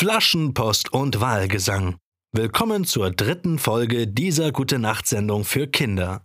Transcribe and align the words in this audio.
Flaschenpost 0.00 0.94
und 0.94 1.20
Wahlgesang. 1.20 1.98
Willkommen 2.32 2.86
zur 2.86 3.10
dritten 3.10 3.58
Folge 3.58 4.08
dieser 4.08 4.50
Gute 4.50 4.78
Nacht 4.78 5.06
Sendung 5.06 5.44
für 5.44 5.66
Kinder. 5.66 6.24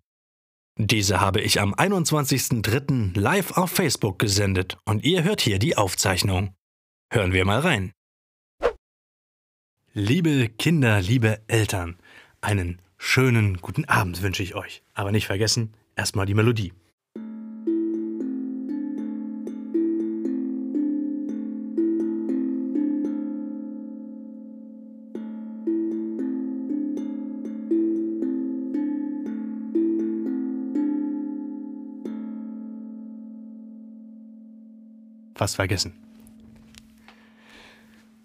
Diese 0.79 1.19
habe 1.19 1.41
ich 1.41 1.59
am 1.59 1.73
21.03. 1.73 3.19
live 3.19 3.57
auf 3.57 3.69
Facebook 3.69 4.17
gesendet 4.17 4.77
und 4.85 5.03
ihr 5.03 5.25
hört 5.25 5.41
hier 5.41 5.59
die 5.59 5.75
Aufzeichnung. 5.75 6.55
Hören 7.11 7.33
wir 7.33 7.43
mal 7.43 7.59
rein. 7.59 7.91
Liebe 9.91 10.47
Kinder, 10.47 11.01
liebe 11.01 11.41
Eltern, 11.47 11.97
einen 12.39 12.81
schönen 12.97 13.57
guten 13.57 13.83
Abend 13.83 14.21
wünsche 14.21 14.41
ich 14.41 14.55
euch. 14.55 14.83
Aber 14.93 15.11
nicht 15.11 15.27
vergessen, 15.27 15.73
erstmal 15.97 16.25
die 16.25 16.33
Melodie. 16.33 16.71
Fast 35.45 35.57
vergessen. 35.57 35.93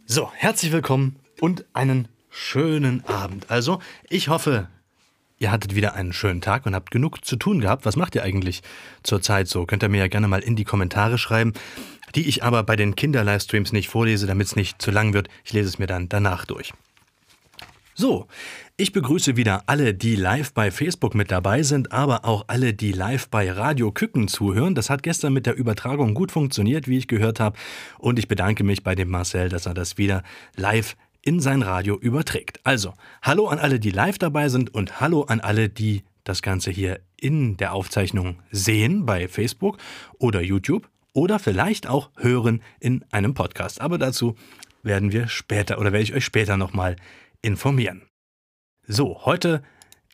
So, 0.07 0.33
herzlich 0.35 0.73
willkommen 0.73 1.17
und 1.39 1.67
einen 1.75 2.09
schönen 2.31 3.05
Abend. 3.05 3.51
Also, 3.51 3.83
ich 4.09 4.29
hoffe, 4.29 4.69
ihr 5.39 5.53
hattet 5.53 5.75
wieder 5.75 5.93
einen 5.93 6.15
schönen 6.15 6.41
Tag 6.41 6.65
und 6.65 6.75
habt 6.75 6.91
genug 6.91 7.23
zu 7.23 7.37
tun 7.37 7.61
gehabt. 7.61 7.85
Was 7.85 7.97
macht 7.97 8.15
ihr 8.15 8.23
eigentlich 8.23 8.63
zurzeit 9.03 9.49
so? 9.49 9.67
Könnt 9.67 9.83
ihr 9.83 9.91
mir 9.91 9.99
ja 9.99 10.09
gerne 10.09 10.29
mal 10.29 10.41
in 10.41 10.57
die 10.57 10.65
Kommentare 10.65 11.19
schreiben, 11.19 11.53
die 12.15 12.27
ich 12.27 12.43
aber 12.43 12.63
bei 12.63 12.75
den 12.75 12.97
Kinder-Livestreams 12.97 13.73
nicht 13.73 13.91
vorlese, 13.91 14.27
damit 14.27 14.47
es 14.47 14.57
nicht 14.57 14.81
zu 14.81 14.91
lang 14.91 15.13
wird. 15.13 15.29
Ich 15.45 15.53
lese 15.53 15.69
es 15.69 15.79
mir 15.79 15.87
dann 15.87 16.09
danach 16.09 16.47
durch. 16.47 16.73
So, 18.01 18.29
ich 18.79 18.93
begrüße 18.93 19.37
wieder 19.37 19.65
alle, 19.67 19.93
die 19.93 20.17
live 20.17 20.55
bei 20.55 20.71
Facebook 20.71 21.15
mit 21.15 21.31
dabei 21.31 21.63
sind, 21.63 21.93
aber 21.93 22.25
auch 22.25 22.47
alle, 22.47 22.73
die 22.73 22.93
live 22.93 23.29
bei 23.29 23.53
Radio 23.53 23.93
Küken 23.93 24.27
zuhören. 24.27 24.75
Das 24.75 24.89
hat 24.89 25.03
gestern 25.03 25.35
mit 25.35 25.45
der 25.45 25.55
Übertragung 25.55 26.15
gut 26.15 26.33
funktioniert, 26.33 26.89
wie 26.89 26.97
ich 26.97 27.09
gehört 27.09 27.41
habe. 27.41 27.59
Und 27.99 28.19
ich 28.19 28.27
bedanke 28.27 28.65
mich 28.65 28.83
bei 28.83 28.95
dem 28.95 29.11
Marcel, 29.11 29.51
dass 29.51 29.67
er 29.67 29.75
das 29.75 29.99
wieder 29.99 30.23
live 30.57 30.97
in 31.21 31.41
sein 31.41 31.61
Radio 31.61 31.99
überträgt. 31.99 32.61
Also, 32.65 32.95
hallo 33.21 33.49
an 33.49 33.59
alle, 33.59 33.79
die 33.79 33.91
live 33.91 34.17
dabei 34.17 34.49
sind 34.49 34.73
und 34.73 35.03
hallo 35.03 35.25
an 35.25 35.41
alle, 35.41 35.69
die 35.69 36.03
das 36.25 36.41
Ganze 36.41 36.71
hier 36.71 37.01
in 37.19 37.59
der 37.59 37.75
Aufzeichnung 37.75 38.39
sehen 38.51 39.05
bei 39.05 39.29
Facebook 39.29 39.77
oder 40.19 40.41
YouTube 40.41 40.89
oder 41.13 41.39
vielleicht 41.39 41.87
auch 41.87 42.09
hören 42.17 42.63
in 42.79 43.05
einem 43.11 43.35
Podcast. 43.35 43.83
Aber 43.83 43.99
dazu 43.99 44.37
werden 44.83 45.13
wir 45.13 45.29
später 45.29 45.79
oder 45.79 45.93
werde 45.93 46.05
ich 46.05 46.15
euch 46.15 46.25
später 46.25 46.57
nochmal 46.57 46.97
informieren. 47.43 48.09
So, 48.87 49.25
heute 49.25 49.63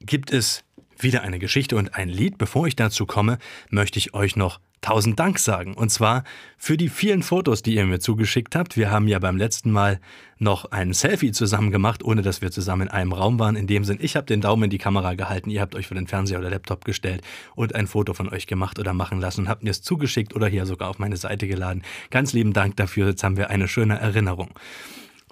gibt 0.00 0.32
es 0.32 0.64
wieder 0.98 1.22
eine 1.22 1.38
Geschichte 1.38 1.77
und 1.77 1.94
ein 1.94 2.08
Lied. 2.08 2.38
Bevor 2.38 2.66
ich 2.66 2.77
dazu 2.77 3.06
komme, 3.06 3.38
möchte 3.70 3.98
ich 3.98 4.14
euch 4.14 4.36
noch 4.36 4.60
tausend 4.80 5.18
Dank 5.18 5.38
sagen. 5.38 5.74
Und 5.74 5.91
zwar 5.91 6.22
für 6.56 6.77
die 6.77 6.88
vielen 6.88 7.22
Fotos, 7.22 7.62
die 7.62 7.74
ihr 7.74 7.86
mir 7.86 7.98
zugeschickt 7.98 8.55
habt. 8.55 8.77
Wir 8.77 8.91
haben 8.91 9.08
ja 9.08 9.18
beim 9.18 9.36
letzten 9.36 9.70
Mal 9.70 10.00
noch 10.38 10.66
ein 10.66 10.92
Selfie 10.92 11.33
zusammen 11.33 11.70
gemacht, 11.70 12.05
ohne 12.05 12.22
dass 12.22 12.42
wir 12.42 12.50
zusammen 12.50 12.83
in 12.83 12.88
einem 12.88 13.12
Raum 13.12 13.38
waren. 13.38 13.56
In 13.56 13.66
dem 13.66 13.84
Sinn, 13.84 13.98
ich 14.00 14.16
habe 14.16 14.27
den 14.27 14.40
Daumen 14.40 14.64
in 14.64 14.70
die 14.70 14.78
Kamera 14.78 15.14
gehalten, 15.14 15.50
ihr 15.50 15.61
habt 15.61 15.74
euch 15.74 15.88
vor 15.88 15.96
den 15.96 16.06
Fernseher 16.06 16.38
oder 16.38 16.50
Laptop 16.50 16.84
gestellt 16.84 17.22
und 17.55 17.74
ein 17.74 17.86
Foto 17.86 18.14
von 18.14 18.28
euch 18.28 18.46
gemacht 18.46 18.78
oder 18.78 18.92
machen 18.92 19.20
lassen 19.20 19.42
und 19.42 19.48
habt 19.48 19.64
mir 19.64 19.70
es 19.70 19.83
zugeschickt 19.83 20.34
oder 20.34 20.46
hier 20.46 20.66
sogar 20.66 20.88
auf 20.88 20.98
meine 20.98 21.16
Seite 21.16 21.48
geladen. 21.48 21.83
Ganz 22.11 22.33
lieben 22.33 22.52
Dank 22.52 22.77
dafür. 22.77 23.08
Jetzt 23.08 23.24
haben 23.24 23.36
wir 23.36 23.50
eine 23.50 23.68
schöne 23.68 23.98
Erinnerung. 23.98 24.50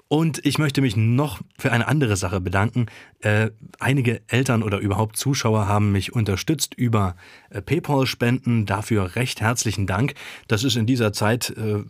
Und 0.07 0.45
ich 0.45 0.59
möchte 0.59 0.81
mich 0.81 0.95
noch 0.95 1.41
für 1.57 1.71
eine 1.71 1.87
andere 1.87 2.15
Sache 2.15 2.39
bedanken. 2.39 2.85
Äh, 3.21 3.49
einige 3.79 4.21
Eltern 4.27 4.61
oder 4.61 4.77
überhaupt 4.77 5.17
Zuschauer 5.17 5.67
haben 5.67 5.91
mich 5.91 6.13
unterstützt 6.13 6.75
über 6.75 7.15
äh, 7.49 7.61
PayPal-Spenden. 7.61 8.67
Dafür 8.67 9.15
recht 9.15 9.41
herzlichen 9.41 9.87
Dank. 9.87 10.13
Das 10.47 10.63
ist 10.63 10.75
in 10.75 10.85
dieser 10.85 11.11
Zeit 11.11 11.49
äh, 11.57 11.83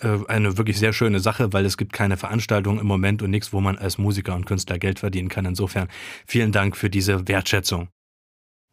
äh, 0.00 0.26
eine 0.26 0.58
wirklich 0.58 0.78
sehr 0.78 0.92
schöne 0.92 1.20
Sache, 1.20 1.52
weil 1.52 1.64
es 1.64 1.76
gibt 1.76 1.92
keine 1.92 2.16
Veranstaltung 2.16 2.80
im 2.80 2.86
Moment 2.86 3.22
und 3.22 3.30
nichts, 3.30 3.52
wo 3.52 3.60
man 3.60 3.78
als 3.78 3.98
Musiker 3.98 4.34
und 4.34 4.46
Künstler 4.46 4.78
Geld 4.78 4.98
verdienen 4.98 5.28
kann. 5.28 5.44
Insofern 5.44 5.88
vielen 6.26 6.50
Dank 6.50 6.76
für 6.76 6.90
diese 6.90 7.28
Wertschätzung. 7.28 7.88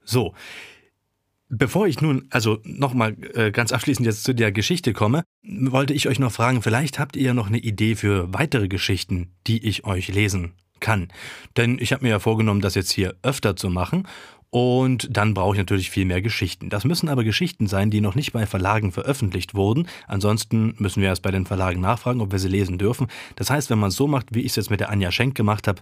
So, 0.04 0.34
Bevor 1.56 1.86
ich 1.86 2.02
nun 2.02 2.26
also 2.32 2.58
nochmal 2.64 3.16
äh, 3.36 3.52
ganz 3.52 3.72
abschließend 3.72 4.08
jetzt 4.08 4.24
zu 4.24 4.34
der 4.34 4.52
Geschichte 4.52 4.92
komme, 4.92 5.24
wollte 5.44 5.94
ich 5.94 6.08
euch 6.08 6.18
noch 6.18 6.32
fragen, 6.32 6.64
vielleicht 6.64 6.98
habt 6.98 7.16
ihr 7.16 7.22
ja 7.22 7.34
noch 7.36 7.46
eine 7.46 7.60
Idee 7.60 7.96
für 7.96 8.34
weitere 8.34 8.68
Geschichten, 8.68 9.34
die 9.46 9.64
ich 9.64 9.86
euch 9.86 10.08
lesen 10.08 10.54
kann. 10.80 11.10
Denn 11.56 11.78
ich 11.80 11.94
habe 11.94 12.06
mir 12.06 12.10
ja 12.10 12.20
vorgenommen, 12.20 12.62
das 12.62 12.74
jetzt 12.74 12.92
hier 12.92 13.14
öfter 13.22 13.56
zu 13.56 13.70
machen 13.70 14.08
und 14.50 15.16
dann 15.16 15.36
brauche 15.36 15.54
ich 15.54 15.60
natürlich 15.60 15.92
viel 15.92 16.06
mehr 16.06 16.24
Geschichten. 16.24 16.72
Das 16.72 16.86
müssen 16.86 17.08
aber 17.08 17.24
Geschichten 17.24 17.68
sein, 17.68 17.92
die 17.92 18.02
noch 18.02 18.16
nicht 18.16 18.34
bei 18.34 18.48
Verlagen 18.48 18.92
veröffentlicht 18.92 19.54
wurden. 19.54 19.88
Ansonsten 20.08 20.74
müssen 20.80 21.02
wir 21.02 21.10
erst 21.10 21.22
bei 21.22 21.32
den 21.32 21.46
Verlagen 21.46 21.82
nachfragen, 21.82 22.22
ob 22.22 22.32
wir 22.32 22.40
sie 22.40 22.50
lesen 22.50 22.80
dürfen. 22.80 23.08
Das 23.36 23.52
heißt, 23.52 23.70
wenn 23.70 23.80
man 23.80 23.90
es 23.90 23.96
so 23.96 24.08
macht, 24.08 24.34
wie 24.34 24.42
ich 24.42 24.54
es 24.54 24.56
jetzt 24.56 24.72
mit 24.72 24.80
der 24.80 24.90
Anja 24.90 25.12
Schenk 25.12 25.36
gemacht 25.36 25.68
habe, 25.68 25.82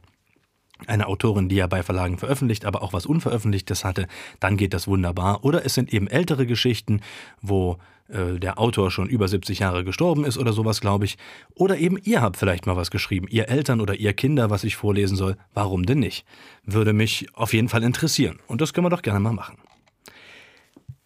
eine 0.87 1.07
Autorin, 1.07 1.49
die 1.49 1.55
ja 1.55 1.67
bei 1.67 1.83
Verlagen 1.83 2.17
veröffentlicht, 2.17 2.65
aber 2.65 2.81
auch 2.81 2.93
was 2.93 3.05
Unveröffentlichtes 3.05 3.83
hatte, 3.83 4.07
dann 4.39 4.57
geht 4.57 4.73
das 4.73 4.87
wunderbar. 4.87 5.43
Oder 5.43 5.65
es 5.65 5.73
sind 5.73 5.93
eben 5.93 6.07
ältere 6.07 6.45
Geschichten, 6.45 7.01
wo 7.41 7.77
äh, 8.11 8.39
der 8.39 8.59
Autor 8.59 8.91
schon 8.91 9.07
über 9.07 9.27
70 9.27 9.59
Jahre 9.59 9.83
gestorben 9.83 10.25
ist 10.25 10.37
oder 10.37 10.53
sowas, 10.53 10.81
glaube 10.81 11.05
ich. 11.05 11.17
Oder 11.55 11.77
eben 11.77 11.97
ihr 12.03 12.21
habt 12.21 12.37
vielleicht 12.37 12.65
mal 12.65 12.75
was 12.75 12.91
geschrieben, 12.91 13.27
ihr 13.29 13.49
Eltern 13.49 13.81
oder 13.81 13.95
ihr 13.95 14.13
Kinder, 14.13 14.49
was 14.49 14.63
ich 14.63 14.75
vorlesen 14.75 15.15
soll. 15.15 15.37
Warum 15.53 15.85
denn 15.85 15.99
nicht? 15.99 16.25
Würde 16.65 16.93
mich 16.93 17.27
auf 17.33 17.53
jeden 17.53 17.69
Fall 17.69 17.83
interessieren. 17.83 18.39
Und 18.47 18.61
das 18.61 18.73
können 18.73 18.85
wir 18.85 18.89
doch 18.89 19.01
gerne 19.01 19.19
mal 19.19 19.33
machen. 19.33 19.57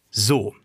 So, 0.10 0.56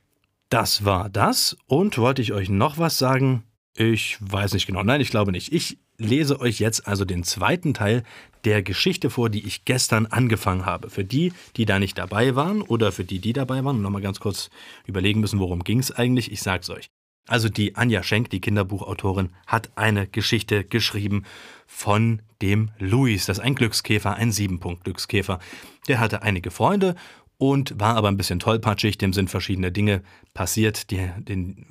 das 0.49 0.85
war 0.85 1.11
das. 1.11 1.57
Und 1.67 1.99
wollte 1.99 2.23
ich 2.23 2.33
euch 2.33 2.49
noch 2.49 2.79
was 2.79 2.99
sagen? 2.99 3.45
Ich 3.75 4.17
weiß 4.21 4.53
nicht 4.55 4.67
genau. 4.67 4.83
Nein, 4.83 5.01
ich 5.01 5.11
glaube 5.11 5.33
nicht. 5.33 5.53
Ich 5.53 5.79
lese 6.01 6.41
euch 6.41 6.59
jetzt 6.59 6.89
also 6.89 7.05
den 7.05 7.23
zweiten 7.23 7.75
Teil 7.75 8.03
der 8.45 8.63
Geschichte 8.63 9.11
vor, 9.11 9.31
die 9.31 9.47
ich 9.47 9.65
gestern 9.65 10.07
angefangen 10.07 10.65
habe. 10.67 10.91
Für 10.91 11.05
die, 11.05 11.33
die 11.57 11.67
da 11.67 11.79
nicht 11.79 11.99
dabei 11.99 12.35
waren 12.35 12.63
oder 12.63 12.91
für 12.91 13.05
die, 13.05 13.19
die 13.19 13.33
dabei 13.33 13.65
waren 13.65 13.83
nochmal 13.83 14.03
ganz 14.03 14.19
kurz 14.19 14.51
überlegen 14.87 15.21
müssen, 15.21 15.39
worum 15.39 15.63
ging 15.63 15.79
es 15.79 15.93
eigentlich, 15.93 16.33
ich 16.33 16.43
sag's 16.43 16.71
euch. 16.71 16.91
Also 17.29 17.49
die 17.49 17.77
Anja 17.77 18.03
Schenk, 18.03 18.31
die 18.31 18.41
Kinderbuchautorin, 18.41 19.31
hat 19.47 19.71
eine 19.77 20.07
Geschichte 20.07 20.65
geschrieben 20.65 21.25
von 21.67 22.23
dem 22.43 22.71
Luis. 22.79 23.27
Das 23.27 23.39
ist 23.39 23.45
ein 23.45 23.55
Glückskäfer, 23.55 24.17
ein 24.17 24.33
Siebenpunkt-Glückskäfer. 24.33 25.39
Der 25.87 26.01
hatte 26.01 26.23
einige 26.23 26.51
Freunde 26.51 26.97
und 27.41 27.81
war 27.81 27.97
aber 27.97 28.09
ein 28.09 28.19
bisschen 28.19 28.39
tollpatschig. 28.39 28.99
Dem 28.99 29.15
sind 29.15 29.31
verschiedene 29.31 29.73
Dinge 29.73 30.03
passiert. 30.35 30.91
Die, 30.91 31.09
den, 31.19 31.65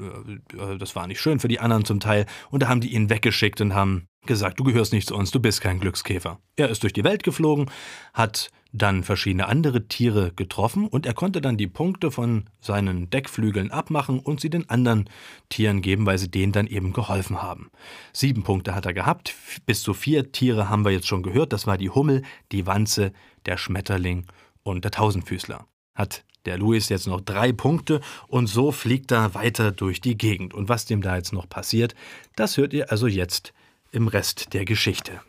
äh, 0.57 0.77
das 0.79 0.95
war 0.95 1.05
nicht 1.05 1.21
schön 1.21 1.39
für 1.39 1.47
die 1.47 1.59
anderen 1.59 1.85
zum 1.85 1.99
Teil. 1.99 2.25
Und 2.49 2.63
da 2.63 2.69
haben 2.69 2.81
die 2.81 2.93
ihn 2.93 3.11
weggeschickt 3.11 3.61
und 3.61 3.75
haben 3.75 4.07
gesagt, 4.25 4.59
du 4.59 4.63
gehörst 4.63 4.93
nicht 4.93 5.07
zu 5.07 5.15
uns, 5.15 5.29
du 5.29 5.39
bist 5.39 5.61
kein 5.61 5.79
Glückskäfer. 5.79 6.39
Er 6.55 6.69
ist 6.69 6.81
durch 6.81 6.93
die 6.93 7.03
Welt 7.03 7.21
geflogen, 7.21 7.69
hat 8.15 8.49
dann 8.71 9.03
verschiedene 9.03 9.47
andere 9.47 9.87
Tiere 9.87 10.31
getroffen 10.35 10.87
und 10.87 11.05
er 11.05 11.13
konnte 11.13 11.39
dann 11.39 11.57
die 11.57 11.67
Punkte 11.67 12.09
von 12.09 12.45
seinen 12.59 13.09
Deckflügeln 13.11 13.69
abmachen 13.69 14.19
und 14.19 14.41
sie 14.41 14.49
den 14.49 14.69
anderen 14.69 15.07
Tieren 15.49 15.81
geben, 15.81 16.07
weil 16.07 16.17
sie 16.17 16.31
denen 16.31 16.51
dann 16.51 16.67
eben 16.67 16.93
geholfen 16.93 17.43
haben. 17.43 17.69
Sieben 18.11 18.43
Punkte 18.43 18.73
hat 18.73 18.87
er 18.87 18.93
gehabt, 18.93 19.35
bis 19.67 19.83
zu 19.83 19.93
vier 19.93 20.31
Tiere 20.31 20.67
haben 20.67 20.83
wir 20.83 20.91
jetzt 20.91 21.07
schon 21.07 21.23
gehört, 21.23 21.53
das 21.53 21.67
war 21.67 21.77
die 21.77 21.89
Hummel, 21.91 22.23
die 22.51 22.65
Wanze, 22.65 23.13
der 23.45 23.57
Schmetterling 23.57 24.25
und 24.69 24.83
der 24.83 24.91
Tausendfüßler. 24.91 25.65
Hat 25.95 26.23
der 26.45 26.57
Louis 26.57 26.89
jetzt 26.89 27.07
noch 27.07 27.21
drei 27.21 27.51
Punkte 27.51 28.01
und 28.27 28.47
so 28.47 28.71
fliegt 28.71 29.11
er 29.11 29.33
weiter 29.33 29.71
durch 29.71 30.01
die 30.01 30.17
Gegend. 30.17 30.53
Und 30.53 30.69
was 30.69 30.85
dem 30.85 31.01
da 31.01 31.15
jetzt 31.15 31.33
noch 31.33 31.49
passiert, 31.49 31.95
das 32.35 32.57
hört 32.57 32.73
ihr 32.73 32.91
also 32.91 33.07
jetzt 33.07 33.53
im 33.91 34.07
Rest 34.07 34.53
der 34.53 34.65
Geschichte. 34.65 35.21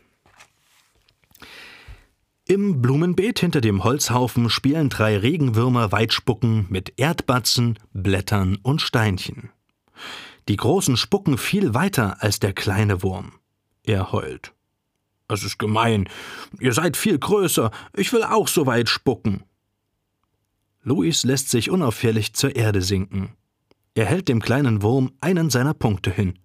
Im 2.47 2.83
Blumenbeet 2.83 3.39
hinter 3.39 3.61
dem 3.61 3.85
Holzhaufen 3.85 4.51
spielen 4.51 4.89
drei 4.89 5.17
Regenwürmer 5.17 5.93
Weitspucken 5.93 6.67
mit 6.69 6.95
Erdbatzen, 6.97 7.79
Blättern 7.93 8.59
und 8.63 8.83
Steinchen. 8.83 9.51
Die 10.49 10.57
großen 10.57 10.97
spucken 10.97 11.39
viel 11.39 11.75
weiter 11.75 12.23
als 12.23 12.41
der 12.41 12.53
kleine 12.53 13.05
Wurm. 13.05 13.35
Er 13.85 14.11
heult. 14.11 14.53
Es 15.31 15.45
ist 15.45 15.59
gemein. 15.59 16.09
Ihr 16.59 16.73
seid 16.73 16.97
viel 16.97 17.19
größer. 17.19 17.71
Ich 17.97 18.13
will 18.13 18.25
auch 18.25 18.49
so 18.49 18.67
weit 18.67 18.89
spucken. 18.89 19.45
Louis 20.83 21.25
lässt 21.25 21.51
sich 21.51 21.71
unauffällig 21.71 22.35
zur 22.35 22.57
Erde 22.57 22.83
sinken. 22.83 23.37
Er 23.95 24.07
hält 24.07 24.29
dem 24.29 24.41
kleinen 24.41 24.83
Wurm 24.83 25.13
einen 25.21 25.51
seiner 25.51 25.75
Punkte 25.75 26.11
hin. 26.11 26.39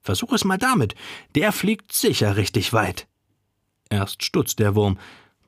Versuch 0.00 0.32
es 0.32 0.44
mal 0.44 0.58
damit. 0.58 0.94
Der 1.34 1.52
fliegt 1.52 1.92
sicher 1.92 2.36
richtig 2.36 2.72
weit. 2.72 3.06
Erst 3.90 4.24
stutzt 4.24 4.58
der 4.58 4.74
Wurm, 4.74 4.98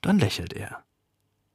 dann 0.00 0.18
lächelt 0.18 0.52
er. 0.52 0.84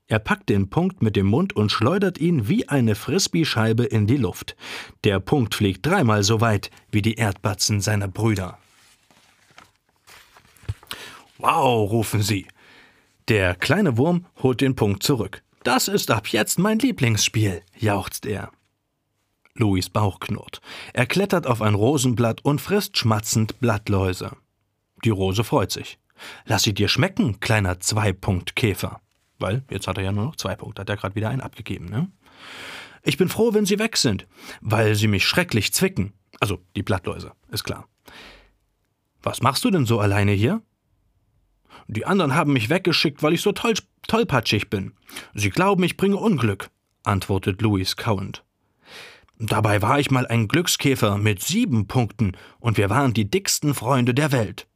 Er 0.08 0.20
packt 0.20 0.50
den 0.50 0.72
Punkt 0.72 1.04
mit 1.04 1.16
dem 1.16 1.28
Mund 1.28 1.56
und 1.56 1.72
schleudert 1.72 2.18
ihn 2.18 2.48
wie 2.48 2.68
eine 2.68 2.96
Frisbee-Scheibe 2.96 3.84
in 3.84 4.08
die 4.08 4.18
Luft. 4.18 4.56
Der 5.04 5.20
Punkt 5.20 5.54
fliegt 5.54 5.86
dreimal 5.86 6.24
so 6.24 6.42
weit 6.42 6.72
wie 6.92 7.04
die 7.04 7.14
Erdbatzen 7.14 7.80
seiner 7.80 8.08
Brüder. 8.08 8.58
Wow, 11.40 11.90
rufen 11.90 12.22
sie. 12.22 12.48
Der 13.30 13.56
kleine 13.56 13.98
Wurm 13.98 14.26
holt 14.44 14.60
den 14.60 14.76
Punkt 14.76 15.04
zurück. 15.04 15.42
Das 15.64 15.88
ist 15.88 16.12
ab 16.12 16.28
jetzt 16.28 16.60
mein 16.60 16.80
Lieblingsspiel, 16.80 17.62
jauchzt 17.78 18.26
er. 18.26 18.52
Louis 19.56 19.90
Bauch 19.90 20.20
knurrt. 20.20 20.62
Er 20.94 21.06
klettert 21.06 21.48
auf 21.48 21.62
ein 21.62 21.76
Rosenblatt 21.76 22.44
und 22.44 22.60
frisst 22.60 22.98
schmatzend 22.98 23.60
Blattläuse. 23.60 24.32
Die 25.06 25.10
Rose 25.10 25.44
freut 25.44 25.72
sich. 25.72 25.98
Lass 26.46 26.64
sie 26.64 26.74
dir 26.74 26.90
schmecken, 26.90 27.40
kleiner 27.40 27.80
Zwei-Punkt-Käfer. 27.80 29.00
Weil 29.38 29.64
jetzt 29.70 29.88
hat 29.88 29.98
er 29.98 30.04
ja 30.04 30.12
nur 30.12 30.26
noch 30.26 30.36
zwei 30.36 30.56
Punkte, 30.56 30.82
hat 30.82 30.90
er 30.90 30.98
gerade 30.98 31.16
wieder 31.16 31.30
einen 31.30 31.42
abgegeben, 31.42 31.86
ne? 31.86 32.12
Ich 33.04 33.18
bin 33.18 33.30
froh, 33.30 33.54
wenn 33.54 33.66
sie 33.66 33.80
weg 33.80 33.96
sind, 33.96 34.28
weil 34.60 34.96
sie 34.96 35.08
mich 35.08 35.26
schrecklich 35.26 35.74
zwicken. 35.74 36.12
Also 36.42 36.60
die 36.76 36.84
Blattläuse, 36.84 37.32
ist 37.50 37.64
klar. 37.64 37.88
Was 39.24 39.42
machst 39.42 39.64
du 39.64 39.72
denn 39.72 39.86
so 39.86 40.00
alleine 40.00 40.34
hier? 40.34 40.62
Die 41.92 42.06
anderen 42.06 42.36
haben 42.36 42.54
mich 42.54 42.70
weggeschickt, 42.70 43.24
weil 43.24 43.34
ich 43.34 43.42
so 43.42 43.52
toll, 43.52 43.74
tollpatschig 44.08 44.70
bin. 44.70 44.94
Sie 45.34 45.50
glauben, 45.50 45.82
ich 45.82 45.98
bringe 45.98 46.18
Unglück, 46.18 46.70
antwortet 47.04 47.64
Louis 47.64 47.98
kauend. 47.98 48.44
Dabei 49.40 49.82
war 49.82 50.00
ich 50.00 50.12
mal 50.12 50.28
ein 50.28 50.48
Glückskäfer 50.48 51.18
mit 51.18 51.42
sieben 51.42 51.88
Punkten 51.88 52.38
und 52.60 52.78
wir 52.78 52.92
waren 52.92 53.14
die 53.14 53.32
dicksten 53.32 53.74
Freunde 53.74 54.14
der 54.14 54.32
Welt. 54.32 54.68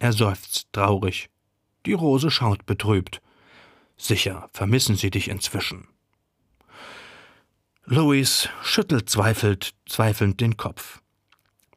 Er 0.00 0.12
seufzt 0.12 0.72
traurig. 0.72 1.30
Die 1.86 1.92
Rose 1.92 2.32
schaut 2.32 2.66
betrübt. 2.66 3.22
Sicher 3.96 4.50
vermissen 4.52 4.96
sie 4.96 5.10
dich 5.10 5.28
inzwischen. 5.28 5.86
Louis 7.84 8.48
schüttelt 8.62 9.08
zweifelt, 9.08 9.72
zweifelnd 9.86 10.40
den 10.40 10.56
Kopf. 10.56 11.00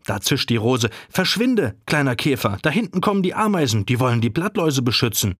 Da 0.06 0.20
zischt 0.20 0.50
die 0.50 0.58
Rose. 0.58 0.90
Verschwinde, 1.10 1.76
kleiner 1.86 2.16
Käfer, 2.16 2.58
da 2.62 2.70
hinten 2.70 3.02
kommen 3.02 3.24
die 3.24 3.34
Ameisen, 3.34 3.86
die 3.86 4.00
wollen 4.00 4.22
die 4.22 4.30
Blattläuse 4.30 4.82
beschützen. 4.82 5.36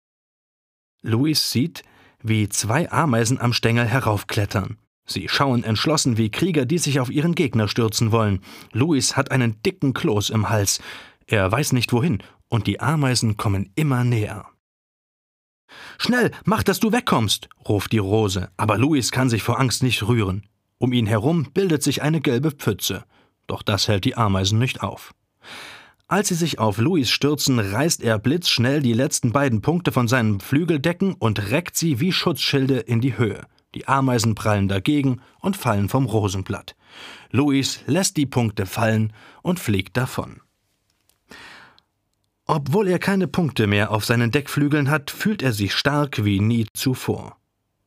Louis 1.02 1.52
sieht, 1.52 1.84
wie 2.22 2.48
zwei 2.50 2.92
Ameisen 2.92 3.40
am 3.40 3.54
Stängel 3.54 3.86
heraufklettern. 3.86 4.78
Sie 5.06 5.28
schauen 5.28 5.64
entschlossen 5.64 6.18
wie 6.18 6.30
Krieger, 6.30 6.66
die 6.66 6.78
sich 6.78 7.00
auf 7.00 7.10
ihren 7.10 7.36
Gegner 7.36 7.68
stürzen 7.68 8.12
wollen. 8.12 8.42
Louis 8.72 9.18
hat 9.18 9.32
einen 9.32 9.62
dicken 9.64 9.94
Kloß 9.94 10.30
im 10.30 10.50
Hals. 10.50 10.80
Er 11.26 11.52
weiß 11.52 11.74
nicht 11.74 11.92
wohin, 11.92 12.22
und 12.48 12.68
die 12.68 12.80
Ameisen 12.80 13.38
kommen 13.38 13.72
immer 13.76 14.04
näher. 14.04 14.46
Schnell, 15.98 16.32
mach, 16.46 16.64
dass 16.64 16.80
du 16.80 16.92
wegkommst, 16.92 17.50
ruft 17.68 17.92
die 17.94 17.98
Rose, 17.98 18.50
aber 18.58 18.78
Louis 18.78 19.12
kann 19.12 19.30
sich 19.30 19.42
vor 19.42 19.60
Angst 19.60 19.84
nicht 19.84 20.04
rühren. 20.04 20.44
Um 20.78 20.94
ihn 20.94 21.06
herum 21.06 21.48
bildet 21.54 21.84
sich 21.84 22.02
eine 22.02 22.22
gelbe 22.22 22.52
Pfütze. 22.52 23.06
Doch 23.48 23.64
das 23.64 23.88
hält 23.88 24.06
die 24.06 24.16
Ameisen 24.16 24.60
nicht 24.60 24.82
auf. 24.82 25.14
Als 26.08 26.28
sie 26.28 26.36
sich 26.36 26.60
auf 26.60 26.78
Louis 26.78 27.10
stürzen, 27.10 27.58
reißt 27.60 28.04
er 28.04 28.20
blitzschnell 28.20 28.82
die 28.82 28.94
letzten 28.94 29.32
beiden 29.32 29.62
Punkte 29.62 29.94
von 29.94 30.10
seinen 30.10 30.42
Flügeldecken 30.42 31.14
und 31.14 31.52
reckt 31.52 31.78
sie 31.78 32.02
wie 32.02 32.12
Schutzschilde 32.12 32.80
in 32.80 33.00
die 33.00 33.18
Höhe. 33.18 33.46
Die 33.76 33.88
Ameisen 33.88 34.36
prallen 34.36 34.68
dagegen 34.68 35.22
und 35.40 35.56
fallen 35.56 35.88
vom 35.88 36.06
Rosenblatt. 36.06 36.76
Louis 37.32 37.80
lässt 37.88 38.18
die 38.18 38.26
Punkte 38.26 38.66
fallen 38.66 39.14
und 39.42 39.60
fliegt 39.60 39.96
davon. 39.96 40.42
Obwohl 42.46 42.90
er 42.90 43.00
keine 43.00 43.28
Punkte 43.28 43.66
mehr 43.66 43.92
auf 43.92 44.04
seinen 44.04 44.32
Deckflügeln 44.32 44.90
hat, 44.90 45.12
fühlt 45.12 45.42
er 45.42 45.54
sich 45.54 45.74
stark 45.74 46.26
wie 46.26 46.42
nie 46.42 46.68
zuvor. 46.74 47.38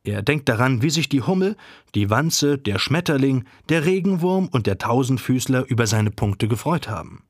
Er 0.05 0.21
denkt 0.21 0.47
daran, 0.49 0.83
wie 0.83 0.91
sich 0.91 1.09
die 1.09 1.23
Hummel, 1.23 1.57
die 1.95 2.09
Wanze, 2.11 2.59
der 2.59 2.77
Schmetterling, 2.77 3.45
der 3.69 3.85
Regenwurm 3.85 4.47
und 4.47 4.67
der 4.67 4.77
Tausendfüßler 4.77 5.65
über 5.67 5.87
seine 5.87 6.11
Punkte 6.11 6.47
gefreut 6.47 6.87
haben. 6.87 7.23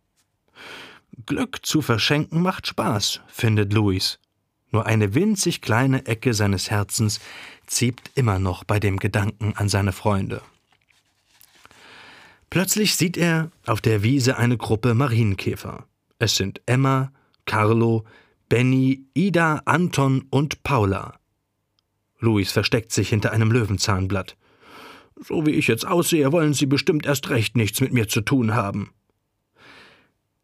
Glück 1.25 1.65
zu 1.65 1.81
verschenken 1.81 2.41
macht 2.41 2.67
Spaß, 2.67 3.21
findet 3.27 3.71
Louis. 3.71 4.19
Nur 4.71 4.85
eine 4.85 5.15
winzig 5.15 5.61
kleine 5.61 6.05
Ecke 6.05 6.33
seines 6.33 6.69
Herzens 6.69 7.21
zieht 7.65 8.01
immer 8.15 8.39
noch 8.39 8.65
bei 8.65 8.79
dem 8.79 8.97
Gedanken 8.97 9.53
an 9.55 9.69
seine 9.69 9.93
Freunde. 9.93 10.41
Plötzlich 12.49 12.95
sieht 12.95 13.15
er 13.15 13.51
auf 13.65 13.79
der 13.79 14.03
Wiese 14.03 14.37
eine 14.37 14.57
Gruppe 14.57 14.93
Marienkäfer. 14.93 15.87
Es 16.19 16.35
sind 16.35 16.61
Emma, 16.65 17.13
Carlo, 17.45 18.03
Benny, 18.49 19.05
Ida, 19.13 19.61
Anton 19.65 20.25
und 20.29 20.63
Paula. 20.63 21.19
Luis 22.25 22.51
versteckt 22.51 22.91
sich 22.91 23.09
hinter 23.09 23.31
einem 23.31 23.51
Löwenzahnblatt. 23.51 24.35
So 25.15 25.45
wie 25.45 25.51
ich 25.51 25.67
jetzt 25.67 25.87
aussehe, 25.87 26.31
wollen 26.31 26.53
Sie 26.53 26.65
bestimmt 26.65 27.05
erst 27.05 27.29
recht 27.29 27.55
nichts 27.55 27.79
mit 27.79 27.93
mir 27.93 28.07
zu 28.07 28.21
tun 28.21 28.55
haben. 28.55 28.91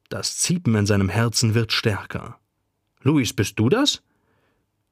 Das 0.07 0.38
Ziepen 0.38 0.75
in 0.75 0.86
seinem 0.86 1.10
Herzen 1.10 1.56
wird 1.56 1.74
stärker. 1.74 2.39
Luis, 3.01 3.33
bist 3.33 3.57
du 3.57 3.68
das? 3.68 4.04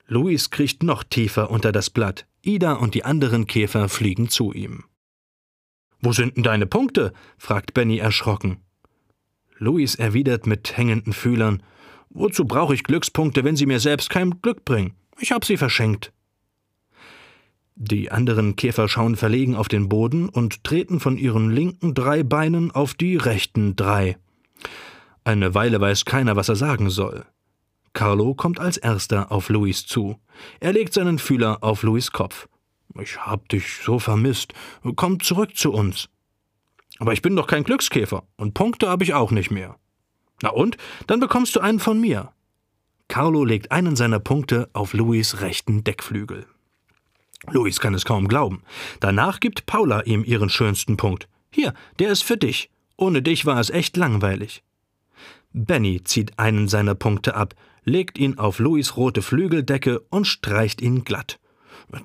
Luis 0.07 0.50
kriecht 0.50 0.81
noch 0.81 1.03
tiefer 1.03 1.51
unter 1.51 1.71
das 1.71 1.89
Blatt. 1.89 2.25
Ida 2.41 2.74
und 2.74 2.95
die 2.95 3.06
anderen 3.06 3.45
Käfer 3.45 3.88
fliegen 3.88 4.30
zu 4.30 4.51
ihm. 4.51 4.86
Wo 6.01 6.12
sind 6.12 6.38
denn 6.38 6.44
deine 6.44 6.65
Punkte? 6.65 7.13
fragt 7.38 7.74
Benny 7.74 8.00
erschrocken. 8.00 8.57
Luis 9.57 9.95
erwidert 9.95 10.47
mit 10.47 10.75
hängenden 10.75 11.13
Fühlern: 11.13 11.62
Wozu 12.09 12.45
brauche 12.45 12.74
ich 12.74 12.83
Glückspunkte, 12.83 13.44
wenn 13.44 13.57
sie 13.57 13.65
mir 13.65 13.80
selbst 13.80 14.09
kein 14.09 14.41
Glück 14.41 14.65
bringen? 14.65 14.95
Ich 15.19 15.31
hab 15.31 15.45
sie 15.45 15.57
verschenkt. 15.57 16.13
Die 17.81 18.11
anderen 18.11 18.57
Käfer 18.57 18.89
schauen 18.89 19.15
verlegen 19.15 19.55
auf 19.55 19.69
den 19.69 19.87
Boden 19.87 20.27
und 20.27 20.65
treten 20.65 20.99
von 20.99 21.17
ihren 21.17 21.49
linken 21.49 21.93
drei 21.93 22.23
Beinen 22.23 22.71
auf 22.71 22.93
die 22.93 23.15
rechten 23.15 23.77
drei. 23.77 24.17
Eine 25.23 25.55
Weile 25.55 25.79
weiß 25.79 26.03
keiner, 26.03 26.35
was 26.35 26.49
er 26.49 26.57
sagen 26.57 26.89
soll. 26.89 27.25
Carlo 27.93 28.33
kommt 28.33 28.59
als 28.59 28.75
erster 28.75 29.31
auf 29.31 29.47
Louis 29.47 29.85
zu. 29.85 30.19
Er 30.59 30.73
legt 30.73 30.93
seinen 30.93 31.19
Fühler 31.19 31.59
auf 31.63 31.83
Louis 31.83 32.11
Kopf. 32.11 32.49
Ich 32.99 33.17
hab 33.17 33.47
dich 33.47 33.79
so 33.81 33.97
vermisst. 33.97 34.53
Komm 34.97 35.21
zurück 35.21 35.55
zu 35.55 35.71
uns. 35.71 36.09
Aber 36.97 37.13
ich 37.13 37.21
bin 37.21 37.37
doch 37.37 37.47
kein 37.47 37.63
Glückskäfer 37.63 38.23
und 38.35 38.55
Punkte 38.55 38.89
habe 38.89 39.05
ich 39.05 39.13
auch 39.13 39.31
nicht 39.31 39.51
mehr. 39.51 39.77
Na 40.41 40.49
und? 40.49 40.75
Dann 41.07 41.21
bekommst 41.21 41.55
du 41.55 41.61
einen 41.61 41.79
von 41.79 42.01
mir. 42.01 42.33
Carlo 43.07 43.45
legt 43.45 43.71
einen 43.71 43.95
seiner 43.95 44.19
Punkte 44.19 44.69
auf 44.73 44.93
Louis 44.93 45.39
rechten 45.39 45.85
Deckflügel. 45.85 46.45
Louis 47.47 47.80
kann 47.80 47.94
es 47.94 48.06
kaum 48.06 48.27
glauben. 48.27 48.63
Danach 49.00 49.39
gibt 49.39 49.65
Paula 49.65 50.01
ihm 50.01 50.24
ihren 50.24 50.50
schönsten 50.50 50.97
Punkt. 50.97 51.27
Hier, 51.51 51.74
der 52.00 52.12
ist 52.12 52.24
für 52.24 52.38
dich. 52.38 52.69
Ohne 52.97 53.21
dich 53.21 53.45
war 53.45 53.59
es 53.59 53.69
echt 53.69 53.97
langweilig. 53.97 54.63
Benny 55.53 56.03
zieht 56.03 56.38
einen 56.38 56.68
seiner 56.68 56.95
Punkte 56.95 57.36
ab, 57.36 57.56
legt 57.83 58.17
ihn 58.17 58.38
auf 58.38 58.60
Louis 58.60 58.98
rote 58.98 59.22
Flügeldecke 59.22 60.01
und 60.10 60.25
streicht 60.25 60.81
ihn 60.81 61.03
glatt. 61.03 61.39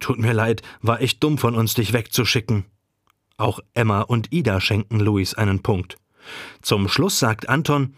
Tut 0.01 0.19
mir 0.19 0.33
leid, 0.33 0.63
war 0.81 1.03
echt 1.03 1.23
dumm 1.23 1.37
von 1.37 1.55
uns, 1.55 1.75
dich 1.75 1.93
wegzuschicken. 1.93 2.65
Auch 3.37 3.61
Emma 3.75 4.03
und 4.03 4.33
Ida 4.33 4.61
schenken 4.61 5.01
Louis 5.01 5.35
einen 5.35 5.63
Punkt. 5.63 5.97
Zum 6.63 6.89
Schluss 6.89 7.19
sagt 7.19 7.49
Anton, 7.49 7.95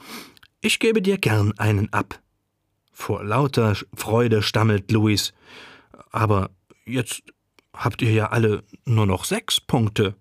ich 0.61 0.81
gebe 0.81 1.01
dir 1.01 1.19
gern 1.19 1.53
einen 1.59 1.93
ab. 1.93 2.19
Vor 2.91 3.23
lauter 3.23 3.77
Freude 3.95 4.43
stammelt 4.43 4.91
Louis, 4.91 5.33
aber 6.11 6.51
jetzt 6.87 7.23
habt 7.75 8.03
ihr 8.03 8.13
ja 8.13 8.29
alle 8.29 8.65
nur 8.85 9.07
noch 9.07 9.25
sechs 9.25 9.61
Punkte. 9.61 10.15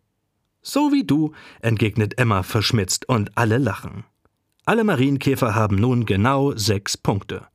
So 0.62 0.92
wie 0.92 1.04
du, 1.04 1.34
entgegnet 1.62 2.18
Emma 2.18 2.44
verschmitzt, 2.44 3.08
und 3.08 3.38
alle 3.38 3.58
lachen. 3.58 4.04
Alle 4.66 4.84
Marienkäfer 4.84 5.54
haben 5.54 5.76
nun 5.76 6.06
genau 6.06 6.56
sechs 6.56 6.98
Punkte. 6.98 7.48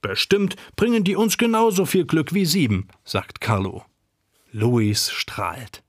Bestimmt 0.00 0.56
bringen 0.74 1.04
die 1.04 1.16
uns 1.16 1.38
genauso 1.38 1.84
viel 1.84 2.06
Glück 2.06 2.32
wie 2.32 2.46
sieben, 2.46 2.88
sagt 3.04 3.40
Carlo. 3.40 3.84
Louis 4.52 5.10
strahlt. 5.10 5.82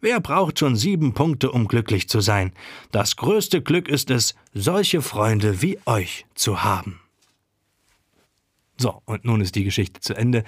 Wer 0.00 0.20
braucht 0.20 0.58
schon 0.58 0.76
sieben 0.76 1.14
Punkte, 1.14 1.50
um 1.50 1.68
glücklich 1.68 2.08
zu 2.08 2.20
sein? 2.20 2.52
Das 2.90 3.16
größte 3.16 3.62
Glück 3.62 3.88
ist 3.88 4.10
es, 4.10 4.34
solche 4.52 5.00
Freunde 5.00 5.62
wie 5.62 5.78
euch 5.86 6.26
zu 6.34 6.62
haben. 6.62 7.00
So, 8.76 9.02
und 9.04 9.24
nun 9.24 9.40
ist 9.40 9.54
die 9.54 9.64
Geschichte 9.64 10.00
zu 10.00 10.14
Ende. 10.14 10.44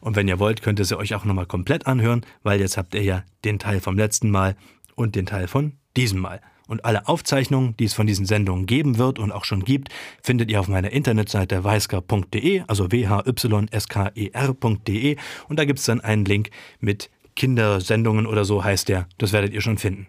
Und 0.00 0.16
wenn 0.16 0.26
ihr 0.28 0.38
wollt, 0.38 0.62
könnt 0.62 0.78
ihr 0.78 0.84
sie 0.84 0.98
euch 0.98 1.14
auch 1.14 1.24
nochmal 1.24 1.46
komplett 1.46 1.86
anhören, 1.86 2.26
weil 2.42 2.60
jetzt 2.60 2.76
habt 2.76 2.94
ihr 2.94 3.02
ja 3.02 3.24
den 3.44 3.58
Teil 3.58 3.80
vom 3.80 3.96
letzten 3.96 4.30
Mal 4.30 4.56
und 4.94 5.14
den 5.14 5.26
Teil 5.26 5.46
von 5.46 5.74
diesem 5.96 6.20
Mal. 6.20 6.40
Und 6.66 6.84
alle 6.84 7.08
Aufzeichnungen, 7.08 7.74
die 7.78 7.84
es 7.84 7.94
von 7.94 8.06
diesen 8.06 8.26
Sendungen 8.26 8.66
geben 8.66 8.98
wird 8.98 9.18
und 9.18 9.32
auch 9.32 9.46
schon 9.46 9.64
gibt, 9.64 9.88
findet 10.22 10.50
ihr 10.50 10.60
auf 10.60 10.68
meiner 10.68 10.92
Internetseite 10.92 11.64
weisker.de, 11.64 12.62
also 12.66 12.92
w-h-y-s-k-e-r.de. 12.92 13.56
Und 15.48 15.58
da 15.58 15.64
gibt 15.64 15.78
es 15.78 15.86
dann 15.86 16.02
einen 16.02 16.26
Link 16.26 16.50
mit 16.78 17.10
Kindersendungen 17.36 18.26
oder 18.26 18.44
so 18.44 18.62
heißt 18.64 18.90
der. 18.90 19.08
Das 19.16 19.32
werdet 19.32 19.54
ihr 19.54 19.62
schon 19.62 19.78
finden. 19.78 20.08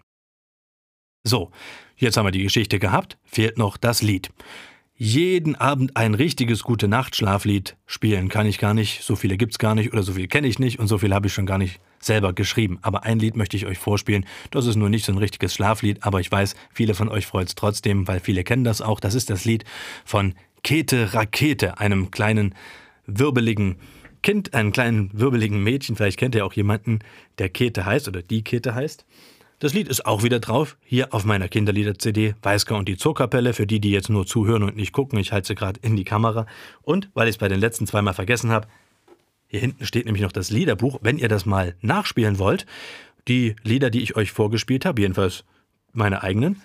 So, 1.24 1.50
jetzt 1.96 2.16
haben 2.16 2.26
wir 2.26 2.32
die 2.32 2.42
Geschichte 2.42 2.78
gehabt, 2.78 3.16
fehlt 3.24 3.56
noch 3.56 3.76
das 3.76 4.02
Lied. 4.02 4.30
Jeden 5.02 5.56
Abend 5.56 5.96
ein 5.96 6.12
richtiges 6.12 6.62
gute 6.62 6.86
Nacht-Schlaflied 6.86 7.74
spielen 7.86 8.28
kann 8.28 8.44
ich 8.44 8.58
gar 8.58 8.74
nicht, 8.74 9.02
so 9.02 9.16
viele 9.16 9.38
gibt's 9.38 9.58
gar 9.58 9.74
nicht 9.74 9.94
oder 9.94 10.02
so 10.02 10.12
viel 10.12 10.28
kenne 10.28 10.46
ich 10.46 10.58
nicht 10.58 10.78
und 10.78 10.88
so 10.88 10.98
viel 10.98 11.14
habe 11.14 11.28
ich 11.28 11.32
schon 11.32 11.46
gar 11.46 11.56
nicht 11.56 11.80
selber 12.00 12.34
geschrieben. 12.34 12.78
Aber 12.82 13.04
ein 13.04 13.18
Lied 13.18 13.34
möchte 13.34 13.56
ich 13.56 13.64
euch 13.64 13.78
vorspielen. 13.78 14.26
Das 14.50 14.66
ist 14.66 14.76
nur 14.76 14.90
nicht 14.90 15.06
so 15.06 15.12
ein 15.12 15.16
richtiges 15.16 15.54
Schlaflied, 15.54 16.04
aber 16.04 16.20
ich 16.20 16.30
weiß, 16.30 16.54
viele 16.74 16.92
von 16.92 17.08
euch 17.08 17.24
freut 17.24 17.48
es 17.48 17.54
trotzdem, 17.54 18.06
weil 18.08 18.20
viele 18.20 18.44
kennen 18.44 18.62
das 18.62 18.82
auch. 18.82 19.00
Das 19.00 19.14
ist 19.14 19.30
das 19.30 19.46
Lied 19.46 19.64
von 20.04 20.34
Käthe 20.62 21.14
Rakete, 21.14 21.78
einem 21.78 22.10
kleinen, 22.10 22.54
wirbeligen 23.06 23.76
Kind, 24.22 24.52
einem 24.52 24.70
kleinen, 24.70 25.08
wirbeligen 25.14 25.62
Mädchen. 25.62 25.96
Vielleicht 25.96 26.18
kennt 26.18 26.34
ihr 26.34 26.44
auch 26.44 26.52
jemanden, 26.52 26.98
der 27.38 27.48
Käthe 27.48 27.86
heißt 27.86 28.06
oder 28.06 28.20
die 28.20 28.44
Käthe 28.44 28.74
heißt. 28.74 29.06
Das 29.60 29.74
Lied 29.74 29.88
ist 29.88 30.06
auch 30.06 30.22
wieder 30.22 30.40
drauf, 30.40 30.78
hier 30.82 31.12
auf 31.12 31.26
meiner 31.26 31.46
Kinderlieder-CD, 31.46 32.34
Weißger 32.40 32.78
und 32.78 32.88
die 32.88 32.96
Zookapelle, 32.96 33.52
für 33.52 33.66
die, 33.66 33.78
die 33.78 33.90
jetzt 33.90 34.08
nur 34.08 34.26
zuhören 34.26 34.62
und 34.62 34.74
nicht 34.74 34.92
gucken. 34.92 35.18
Ich 35.18 35.32
halte 35.32 35.48
sie 35.48 35.54
gerade 35.54 35.78
in 35.82 35.96
die 35.96 36.04
Kamera. 36.04 36.46
Und, 36.80 37.10
weil 37.12 37.28
ich 37.28 37.34
es 37.34 37.38
bei 37.38 37.48
den 37.48 37.60
letzten 37.60 37.86
zweimal 37.86 38.14
vergessen 38.14 38.50
habe, 38.50 38.68
hier 39.48 39.60
hinten 39.60 39.84
steht 39.84 40.06
nämlich 40.06 40.22
noch 40.22 40.32
das 40.32 40.48
Liederbuch. 40.50 41.00
Wenn 41.02 41.18
ihr 41.18 41.28
das 41.28 41.44
mal 41.44 41.74
nachspielen 41.82 42.38
wollt, 42.38 42.64
die 43.28 43.54
Lieder, 43.62 43.90
die 43.90 44.00
ich 44.00 44.16
euch 44.16 44.32
vorgespielt 44.32 44.86
habe, 44.86 45.02
jedenfalls 45.02 45.44
meine 45.92 46.22
eigenen, 46.22 46.62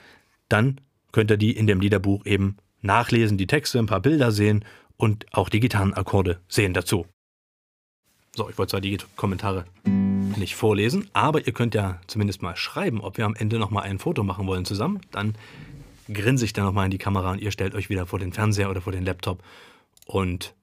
dann 0.48 0.80
könnt 1.12 1.32
ihr 1.32 1.38
die 1.38 1.52
in 1.52 1.68
dem 1.68 1.82
Liederbuch 1.82 2.26
eben 2.26 2.56
nachlesen, 2.82 3.38
die 3.38 3.48
Texte, 3.48 3.78
ein 3.78 3.88
paar 3.88 4.00
Bilder 4.00 4.32
sehen 4.32 4.64
und 4.96 5.26
auch 5.34 5.50
die 5.50 5.60
Gitarrenakkorde 5.60 6.40
sehen 6.48 6.74
dazu. 6.74 7.06
So, 8.38 8.50
ich 8.50 8.58
wollte 8.58 8.72
zwar 8.72 8.82
die 8.82 8.98
Kommentare 9.18 9.66
nicht 10.38 10.56
vorlesen, 10.56 11.10
aber 11.14 11.46
ihr 11.46 11.54
könnt 11.54 11.76
ja 11.76 12.00
zumindest 12.08 12.42
mal 12.42 12.56
schreiben, 12.56 13.02
ob 13.02 13.18
wir 13.18 13.26
am 13.26 13.36
Ende 13.36 13.60
nochmal 13.60 13.84
ein 13.84 14.00
Foto 14.00 14.24
machen 14.24 14.48
wollen 14.48 14.66
zusammen. 14.66 15.02
Dann 15.12 15.36
grinse 16.12 16.46
ich 16.46 16.54
da 16.54 16.64
nochmal 16.64 16.86
in 16.86 16.92
die 16.92 16.98
Kamera 16.98 17.32
und 17.32 17.42
ihr 17.42 17.52
stellt 17.52 17.76
euch 17.76 17.90
wieder 17.90 18.06
vor 18.06 18.20
den 18.20 18.34
Fernseher 18.34 18.70
oder 18.70 18.82
vor 18.82 18.94
den 18.94 19.04
Laptop 19.04 19.44
und 20.06 20.54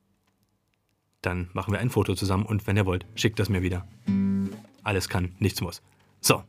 dann 1.20 1.48
machen 1.52 1.72
wir 1.72 1.80
ein 1.80 1.90
Foto 1.90 2.14
zusammen 2.14 2.44
und 2.44 2.66
wenn 2.66 2.76
ihr 2.76 2.86
wollt, 2.86 3.06
schickt 3.14 3.38
das 3.38 3.48
mir 3.48 3.62
wieder. 3.62 3.86
Alles 4.82 5.08
kann, 5.08 5.34
nichts 5.38 5.60
muss. 5.60 5.82
So. 6.20 6.42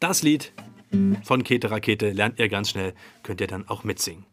Das 0.00 0.22
Lied 0.22 0.52
von 1.22 1.44
Kete 1.44 1.70
Rakete 1.70 2.10
lernt 2.10 2.38
ihr 2.38 2.48
ganz 2.48 2.70
schnell, 2.70 2.94
könnt 3.22 3.40
ihr 3.40 3.46
dann 3.46 3.68
auch 3.68 3.84
mitsingen. 3.84 4.24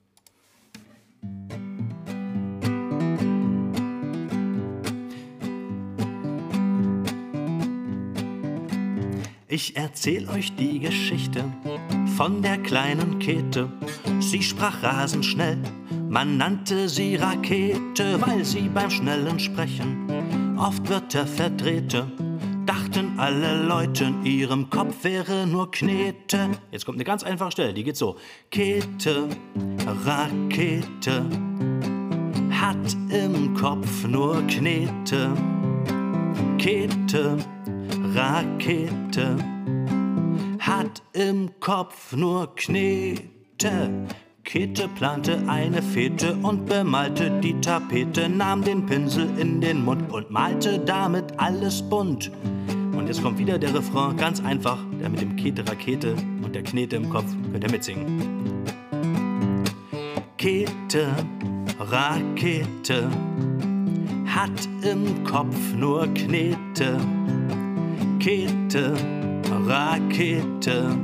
Ich 9.55 9.77
erzähl 9.77 10.27
euch 10.27 10.53
die 10.57 10.79
Geschichte 10.79 11.45
von 12.17 12.41
der 12.41 12.57
kleinen 12.57 13.19
Käthe. 13.19 13.71
Sie 14.19 14.43
sprach 14.43 14.83
rasend 14.83 15.25
schnell, 15.25 15.57
man 16.09 16.35
nannte 16.35 16.89
sie 16.89 17.15
Rakete, 17.15 18.19
weil 18.19 18.43
sie 18.43 18.67
beim 18.67 18.89
schnellen 18.89 19.39
Sprechen 19.39 20.57
oft 20.59 20.89
Wörter 20.89 21.25
verdrehte. 21.25 22.11
Dachten 22.65 23.17
alle 23.17 23.63
Leute, 23.63 24.03
in 24.03 24.25
ihrem 24.25 24.69
Kopf 24.69 25.05
wäre 25.05 25.47
nur 25.47 25.71
Knete. 25.71 26.49
Jetzt 26.73 26.85
kommt 26.85 26.97
eine 26.97 27.05
ganz 27.05 27.23
einfache 27.23 27.53
Stelle, 27.53 27.73
die 27.73 27.85
geht 27.85 27.95
so. 27.95 28.17
Käthe, 28.51 29.29
Rakete, 30.03 31.23
hat 32.51 32.97
im 33.09 33.53
Kopf 33.53 34.05
nur 34.05 34.45
Knete. 34.47 35.31
Käthe, 36.57 37.37
Rakete 37.37 37.54
hat 40.59 41.03
im 41.13 41.49
Kopf 41.59 42.15
nur 42.15 42.55
Knete. 42.55 44.07
Käthe 44.43 44.87
plante 44.87 45.43
eine 45.47 45.81
Fete 45.81 46.35
und 46.41 46.65
bemalte 46.65 47.29
die 47.41 47.59
Tapete, 47.59 48.29
nahm 48.29 48.63
den 48.63 48.85
Pinsel 48.85 49.27
in 49.37 49.59
den 49.59 49.83
Mund 49.83 50.11
und 50.13 50.31
malte 50.31 50.79
damit 50.79 51.37
alles 51.39 51.81
bunt. 51.81 52.31
Und 52.95 53.07
jetzt 53.07 53.21
kommt 53.21 53.37
wieder 53.37 53.57
der 53.57 53.73
Refrain, 53.73 54.15
ganz 54.15 54.41
einfach, 54.41 54.77
der 54.99 55.09
mit 55.09 55.21
dem 55.21 55.35
Käthe 55.35 55.67
Rakete 55.67 56.15
und 56.43 56.55
der 56.55 56.63
Knete 56.63 56.95
im 56.95 57.09
Kopf, 57.09 57.35
könnt 57.51 57.63
ihr 57.63 57.71
mitsingen. 57.71 58.63
Käthe 60.37 61.07
Rakete 61.79 63.09
hat 64.27 64.69
im 64.83 65.23
Kopf 65.23 65.73
nur 65.75 66.07
Knete. 66.13 66.97
Rakete, 68.25 68.91
Rakete 69.67 70.97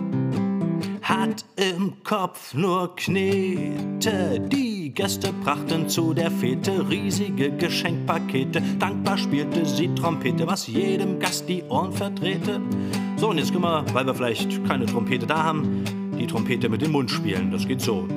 hat 1.04 1.46
im 1.56 1.94
Kopf 2.04 2.56
nur 2.56 2.96
Knete. 2.96 4.40
Die 4.52 4.92
Gäste 4.92 5.32
brachten 5.44 5.88
zu 5.88 6.16
der 6.16 6.32
Fete 6.32 6.90
riesige 6.90 7.52
Geschenkpakete. 7.52 8.60
Dankbar 8.80 9.20
spielte 9.20 9.68
sie 9.68 9.94
Trompete, 9.94 10.48
was 10.48 10.66
jedem 10.66 11.20
Gast 11.20 11.48
die 11.48 11.62
Ohren 11.70 11.92
verdrehte. 11.92 12.60
So, 13.18 13.30
und 13.30 13.38
jetzt 13.38 13.52
können 13.52 13.66
wir, 13.66 13.86
weil 13.94 14.08
wir 14.08 14.16
vielleicht 14.16 14.66
keine 14.66 14.88
Trompete 14.88 15.28
da 15.28 15.44
haben, 15.44 15.84
die 16.18 16.26
Trompete 16.26 16.70
mit 16.70 16.82
dem 16.82 16.92
Mund 16.92 17.12
spielen. 17.12 17.52
Das 17.52 17.68
geht 17.68 17.82
so. 17.82 18.08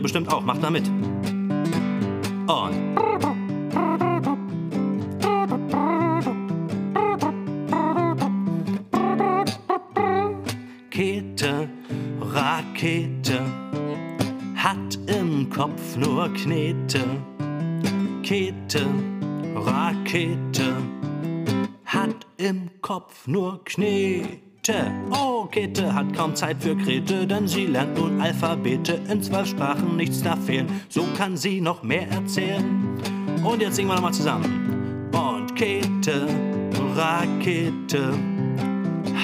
Ihr 0.00 0.02
bestimmt 0.02 0.32
auch, 0.32 0.42
macht 0.42 0.62
da 0.62 0.70
mit. 0.70 0.88
Und. 2.48 2.74
Kete, 10.90 11.68
Rakete, 12.20 13.40
hat 14.56 14.98
im 15.06 15.50
Kopf 15.50 15.96
nur 15.96 16.32
Knete. 16.32 17.00
Kete, 18.22 18.86
Rakete, 19.54 20.76
hat 21.84 22.26
im 22.38 22.70
Kopf 22.80 23.26
nur 23.26 23.62
Knete. 23.64 24.49
Käthe. 24.62 24.90
Oh, 25.10 25.44
Käthe 25.46 25.94
hat 25.94 26.12
kaum 26.14 26.34
Zeit 26.34 26.58
für 26.60 26.76
Krete, 26.76 27.26
denn 27.26 27.48
sie 27.48 27.66
lernt 27.66 27.96
nun 27.96 28.20
Alphabete 28.20 29.00
in 29.10 29.22
zwölf 29.22 29.48
Sprachen, 29.48 29.96
nichts 29.96 30.22
da 30.22 30.36
fehlen. 30.36 30.68
So 30.88 31.06
kann 31.16 31.36
sie 31.36 31.60
noch 31.60 31.82
mehr 31.82 32.08
erzählen. 32.10 32.98
Und 33.42 33.62
jetzt 33.62 33.76
singen 33.76 33.88
wir 33.88 33.94
nochmal 33.94 34.12
zusammen. 34.12 35.08
Und 35.12 35.56
Käthe, 35.56 36.26
Rakete, 36.94 38.12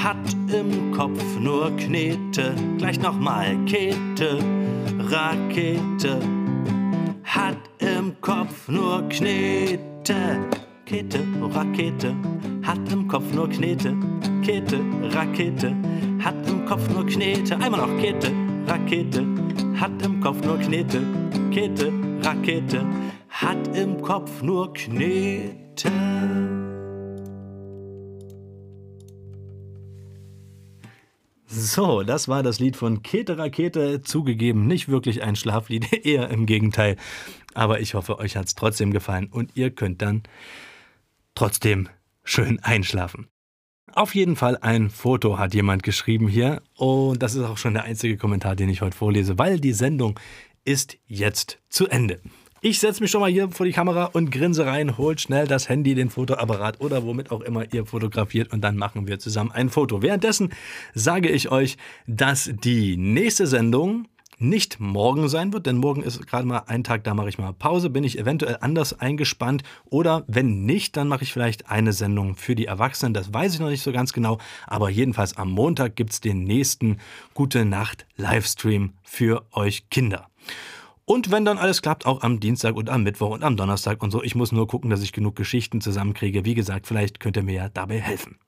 hat 0.02 0.36
im 0.52 0.92
Kopf 0.92 1.22
nur 1.38 1.70
Knete. 1.76 2.54
Gleich 2.78 2.98
nochmal. 3.00 3.56
Käthe, 3.66 4.38
Rakete, 4.98 6.18
hat 7.24 7.58
im 7.78 8.18
Kopf 8.20 8.68
nur 8.68 9.06
Knete. 9.08 10.38
Käthe, 10.86 11.20
Rakete, 11.42 12.14
hat 12.62 12.90
im 12.90 13.06
Kopf 13.06 13.32
nur 13.34 13.48
Knete. 13.50 13.94
Käthe, 14.46 14.80
Rakete, 15.02 15.74
hat 16.22 16.48
im 16.48 16.64
Kopf 16.66 16.88
nur 16.90 17.04
Knete. 17.04 17.56
Einmal 17.56 17.80
noch 17.80 18.00
Käthe, 18.00 18.30
Rakete, 18.68 19.26
hat 19.74 20.00
im 20.04 20.20
Kopf 20.20 20.40
nur 20.44 20.56
Knete. 20.58 21.02
Käthe, 21.50 21.92
Rakete, 22.22 22.86
hat 23.28 23.76
im 23.76 24.00
Kopf 24.00 24.42
nur 24.42 24.72
Knete. 24.72 25.90
So, 31.48 32.04
das 32.04 32.28
war 32.28 32.44
das 32.44 32.60
Lied 32.60 32.76
von 32.76 33.02
Kete 33.02 33.38
Rakete. 33.38 34.00
Zugegeben, 34.02 34.68
nicht 34.68 34.88
wirklich 34.88 35.24
ein 35.24 35.34
Schlaflied, 35.34 35.92
eher 36.06 36.30
im 36.30 36.46
Gegenteil. 36.46 36.94
Aber 37.54 37.80
ich 37.80 37.94
hoffe, 37.94 38.20
euch 38.20 38.36
hat 38.36 38.46
es 38.46 38.54
trotzdem 38.54 38.92
gefallen 38.92 39.26
und 39.28 39.56
ihr 39.56 39.72
könnt 39.72 40.02
dann 40.02 40.22
trotzdem 41.34 41.88
schön 42.22 42.60
einschlafen. 42.60 43.26
Auf 43.92 44.14
jeden 44.14 44.36
Fall 44.36 44.58
ein 44.60 44.90
Foto 44.90 45.38
hat 45.38 45.54
jemand 45.54 45.82
geschrieben 45.82 46.28
hier 46.28 46.60
und 46.76 47.22
das 47.22 47.34
ist 47.34 47.44
auch 47.44 47.56
schon 47.56 47.74
der 47.74 47.84
einzige 47.84 48.16
Kommentar, 48.16 48.56
den 48.56 48.68
ich 48.68 48.82
heute 48.82 48.96
vorlese, 48.96 49.38
weil 49.38 49.60
die 49.60 49.72
Sendung 49.72 50.18
ist 50.64 50.98
jetzt 51.06 51.58
zu 51.68 51.86
Ende. 51.86 52.20
Ich 52.60 52.80
setze 52.80 53.00
mich 53.00 53.10
schon 53.10 53.20
mal 53.20 53.30
hier 53.30 53.48
vor 53.50 53.64
die 53.64 53.72
Kamera 53.72 54.06
und 54.06 54.30
grinse 54.30 54.66
rein, 54.66 54.98
holt 54.98 55.20
schnell 55.20 55.46
das 55.46 55.68
Handy, 55.68 55.94
den 55.94 56.10
Fotoapparat 56.10 56.80
oder 56.80 57.04
womit 57.04 57.30
auch 57.30 57.42
immer 57.42 57.72
ihr 57.72 57.86
fotografiert 57.86 58.52
und 58.52 58.60
dann 58.62 58.76
machen 58.76 59.06
wir 59.06 59.20
zusammen 59.20 59.52
ein 59.52 59.70
Foto. 59.70 60.02
Währenddessen 60.02 60.52
sage 60.92 61.28
ich 61.28 61.52
euch, 61.52 61.76
dass 62.08 62.50
die 62.64 62.96
nächste 62.96 63.46
Sendung 63.46 64.08
nicht 64.38 64.80
morgen 64.80 65.28
sein 65.28 65.52
wird, 65.52 65.66
denn 65.66 65.78
morgen 65.78 66.02
ist 66.02 66.26
gerade 66.26 66.46
mal 66.46 66.64
ein 66.66 66.84
Tag, 66.84 67.04
da 67.04 67.14
mache 67.14 67.28
ich 67.28 67.38
mal 67.38 67.52
Pause, 67.52 67.90
bin 67.90 68.04
ich 68.04 68.18
eventuell 68.18 68.58
anders 68.60 68.98
eingespannt 68.98 69.62
oder 69.86 70.24
wenn 70.26 70.64
nicht, 70.64 70.96
dann 70.96 71.08
mache 71.08 71.24
ich 71.24 71.32
vielleicht 71.32 71.70
eine 71.70 71.92
Sendung 71.92 72.36
für 72.36 72.54
die 72.54 72.66
Erwachsenen, 72.66 73.14
das 73.14 73.32
weiß 73.32 73.54
ich 73.54 73.60
noch 73.60 73.70
nicht 73.70 73.82
so 73.82 73.92
ganz 73.92 74.12
genau, 74.12 74.38
aber 74.66 74.90
jedenfalls 74.90 75.36
am 75.36 75.50
Montag 75.50 75.96
gibt 75.96 76.12
es 76.12 76.20
den 76.20 76.44
nächsten 76.44 76.98
Gute 77.34 77.64
Nacht 77.64 78.06
Livestream 78.16 78.92
für 79.02 79.44
euch 79.52 79.88
Kinder. 79.90 80.28
Und 81.08 81.30
wenn 81.30 81.44
dann 81.44 81.58
alles 81.58 81.82
klappt, 81.82 82.04
auch 82.04 82.22
am 82.22 82.40
Dienstag 82.40 82.74
und 82.74 82.90
am 82.90 83.04
Mittwoch 83.04 83.30
und 83.30 83.44
am 83.44 83.56
Donnerstag 83.56 84.02
und 84.02 84.10
so. 84.10 84.24
Ich 84.24 84.34
muss 84.34 84.50
nur 84.50 84.66
gucken, 84.66 84.90
dass 84.90 85.02
ich 85.02 85.12
genug 85.12 85.36
Geschichten 85.36 85.80
zusammenkriege. 85.80 86.44
Wie 86.44 86.54
gesagt, 86.54 86.88
vielleicht 86.88 87.20
könnt 87.20 87.36
ihr 87.36 87.44
mir 87.44 87.54
ja 87.54 87.68
dabei 87.68 88.00
helfen. 88.00 88.38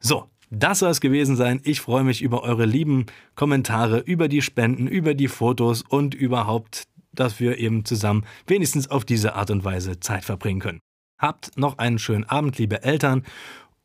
So, 0.00 0.28
das 0.54 0.80
soll 0.80 0.90
es 0.90 1.00
gewesen 1.00 1.34
sein. 1.34 1.60
Ich 1.64 1.80
freue 1.80 2.04
mich 2.04 2.20
über 2.20 2.42
eure 2.42 2.66
lieben 2.66 3.06
Kommentare, 3.34 4.00
über 4.00 4.28
die 4.28 4.42
Spenden, 4.42 4.86
über 4.86 5.14
die 5.14 5.28
Fotos 5.28 5.82
und 5.82 6.14
überhaupt, 6.14 6.84
dass 7.12 7.40
wir 7.40 7.58
eben 7.58 7.86
zusammen 7.86 8.26
wenigstens 8.46 8.90
auf 8.90 9.06
diese 9.06 9.34
Art 9.34 9.50
und 9.50 9.64
Weise 9.64 9.98
Zeit 9.98 10.24
verbringen 10.24 10.60
können. 10.60 10.80
Habt 11.18 11.56
noch 11.56 11.78
einen 11.78 11.98
schönen 11.98 12.24
Abend, 12.24 12.58
liebe 12.58 12.82
Eltern, 12.82 13.24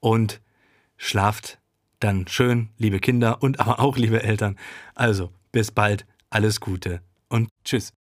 und 0.01 0.41
schlaft 0.97 1.59
dann 2.01 2.27
schön, 2.27 2.69
liebe 2.77 2.99
Kinder 2.99 3.41
und 3.41 3.59
aber 3.61 3.79
auch 3.79 3.97
liebe 3.97 4.21
Eltern. 4.23 4.57
Also, 4.93 5.31
bis 5.53 5.71
bald, 5.71 6.05
alles 6.29 6.59
Gute 6.59 7.01
und 7.29 7.47
tschüss. 7.63 7.96